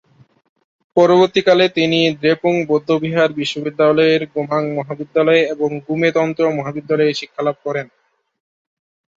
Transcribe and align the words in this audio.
পরবর্তীকালে 0.97 1.65
তিনি 1.69 1.99
দ্রেপুং 2.15 2.53
বৌদ্ধবিহার 2.67 3.29
বিশ্ববিদ্যালয়ের 3.33 4.21
গোমাং 4.33 4.63
মহাবিদ্যালয়ে 4.77 5.43
এবং 5.53 5.69
গ্যুমে 5.79 6.09
তন্ত্র 6.17 6.43
মহাবিদ্যালয়ে 6.57 7.17
শিক্ষালাভ 7.19 7.55
করেন। 7.63 7.87